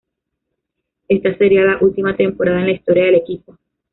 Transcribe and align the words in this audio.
Esta 1.09 1.37
sería 1.37 1.61
la 1.63 1.77
última 1.79 2.15
temporada 2.15 2.59
en 2.61 2.65
la 2.65 2.71
historia 2.73 3.05
del 3.05 3.13
equipo. 3.17 3.55